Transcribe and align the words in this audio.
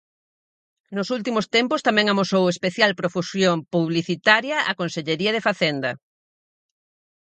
Nos 0.95 1.07
últimos 1.17 1.45
tempos 1.55 1.85
tamén 1.87 2.07
amosou 2.07 2.43
especial 2.53 2.91
profusión 3.01 3.57
publicitaria 3.73 4.57
a 4.71 4.73
Consellería 4.79 5.31
de 5.33 5.45
Facenda. 5.47 5.91